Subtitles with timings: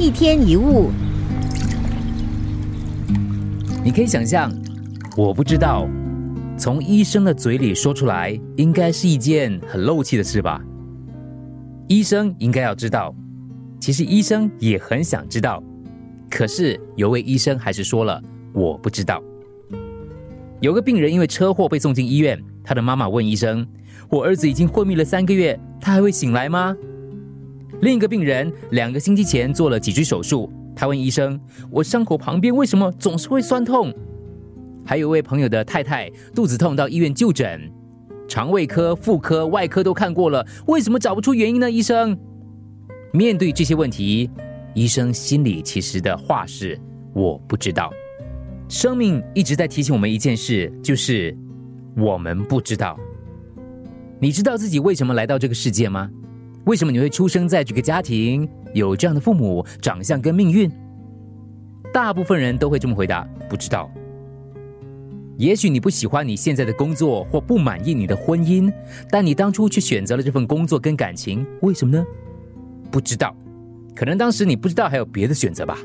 [0.00, 0.92] 一天一物，
[3.82, 4.48] 你可以想象，
[5.16, 5.88] 我不知道，
[6.56, 10.62] 从医生的嘴里说出来，应该是一件很漏气的事吧？
[11.88, 13.12] 医生应该要知道，
[13.80, 15.60] 其实医生也很想知道，
[16.30, 19.20] 可是有位医生还是说了我不知道。
[20.60, 23.66] 有个病人因为车祸被送进医院，他的妈妈问医生
[24.08, 26.76] ：“我儿子已经昏迷了三个月，他还会醒来吗？”
[27.80, 31.38] 另一个病人两个星期前做了脊椎手术，他问医生
[31.70, 33.94] ：“我伤口旁边为什么总是会酸痛？”
[34.84, 37.70] 还有位朋友的太太肚子痛到医院就诊。
[38.26, 41.70] 肠胃科、妇科、外科都看过了，为什么找不出原因呢？
[41.70, 42.18] 医生，
[43.12, 44.28] 面对这些问题，
[44.74, 46.78] 医生心里其实的话是：
[47.14, 47.90] 我不知道。
[48.68, 51.34] 生命一直在提醒我们一件事，就是
[51.96, 52.98] 我们不知道。
[54.20, 56.10] 你知道自己为什么来到这个世界吗？
[56.68, 60.70] 为什么你会出生在这个家庭，有这样的父母、长相跟命运？
[61.94, 63.90] 大部分人都会这么回答：不知道。
[65.38, 68.70] 也许你不喜欢你现在的工作，或不满意你的婚姻，
[69.10, 72.04] 但你当初却选择了这份工作跟感情，为什么呢？
[72.90, 73.34] 不知道，
[73.96, 75.78] 可能当时你不知道还有别的选择吧。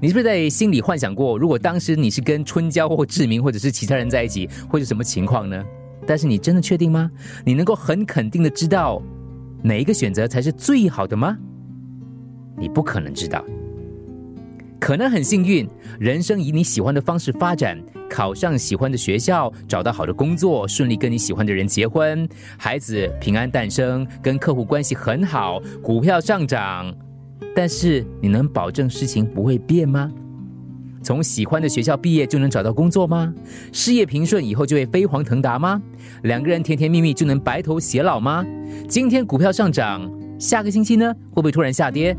[0.00, 5.62] 你是不是在心里幻想过，如果当时你是跟春娇或志明或者是其他人在一起，会是什么情况呢？
[6.10, 7.08] 但是你真的确定吗？
[7.44, 9.00] 你能够很肯定的知道
[9.62, 11.38] 哪一个选择才是最好的吗？
[12.58, 13.44] 你不可能知道。
[14.80, 15.68] 可能很幸运，
[16.00, 26.92] 人生以你喜欢的方式发展，考上喜欢的学校，找到好的工作，顺利跟你喜欢的人结婚，孩子平安诞生，跟客户关系很好，股票上涨。
[27.54, 30.10] 但是你能保证事情不会变吗？
[31.02, 33.32] 从喜欢的学校毕业就能找到工作吗？
[33.72, 35.80] 事业平顺以后就会飞黄腾达吗？
[36.24, 38.44] 两个人甜甜蜜蜜就能白头偕老吗？
[38.88, 42.16] 今天股票上涨，下个星期呢会不会突然下跌？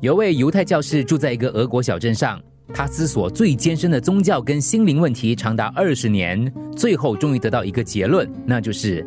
[0.00, 2.40] 有位犹太教士住在一个俄国小镇上，
[2.74, 9.06] 他思索最艰深的宗教跟心灵问题长达二十年，最后终于得到一个结论，那就是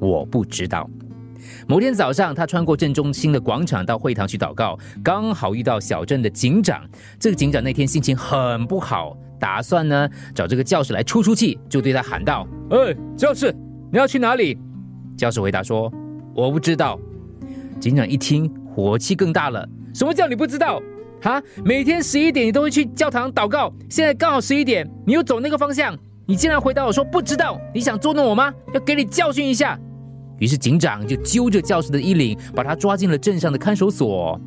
[0.00, 0.88] 我不知道。
[1.66, 6.82] 某天早上，他穿过镇中心的广场到会堂去祷告，刚好遇到小镇的警长。
[7.18, 13.54] 这个警长那天心情很不好，打算呢找这个教士来出出气，就对他喊道：“哎，教士，
[13.90, 14.58] 你要去哪里？”
[15.16, 15.92] 教士回答说
[16.34, 16.98] ：“我不知道。”
[17.80, 19.68] 警长一听，火气更大了。
[19.94, 20.80] 什么叫你不知道？
[21.22, 21.42] 哈！
[21.64, 27.58] 每天十一点你都会去教堂祷告，现在刚好十一点，你又走那个方向，你竟然回答我说不知道？
[27.74, 28.52] 你想捉弄我吗？
[28.74, 29.78] 要给你教训一下。
[30.38, 34.40] 于是警长就揪着教士的衣领，把他抓进了镇上的看守所。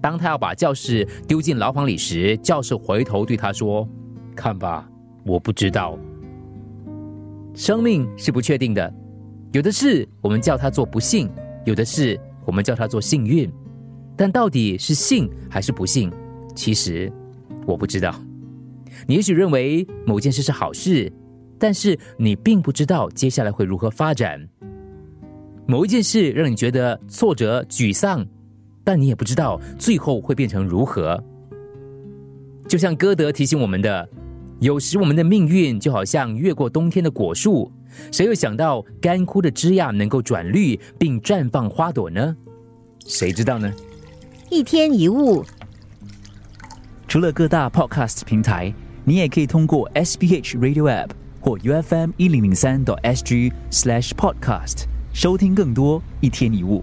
[0.00, 3.88] 当他要把教士丢进牢房里时，教士回头对他说
[4.34, 4.88] ：“看吧，
[5.24, 5.98] 我不知道。
[7.54, 8.92] 生命是不确定的，
[9.52, 11.30] 有的事我们叫他做不幸，
[11.64, 13.50] 有的事我们叫他做幸运。”
[14.16, 16.12] 但到底是幸还是不幸？
[16.54, 17.10] 其实
[17.66, 18.14] 我不知道。
[19.06, 21.10] 你也许认为某件事是好事，
[21.58, 24.48] 但是你并不知道接下来会如何发展。
[25.72, 28.26] 某一件事让你觉得挫折、沮丧，
[28.84, 31.18] 但你也不知道最后会变成如何。
[32.68, 34.06] 就像歌德提醒我们的，
[34.60, 37.72] 有时我们的命运就好像越过冬天的果树，
[38.10, 42.36] 谁又想到干枯的枝桠能够转绿并绽放花朵呢？
[43.06, 43.72] 谁知道呢？
[44.50, 45.42] 一天一物，
[47.08, 48.74] 除了各大 Podcast 平台，
[49.06, 51.08] 你也可以通过 SBH Radio App
[51.40, 56.82] 或 UFM 一零零三 SG Slash Podcast 收听更多一天一物。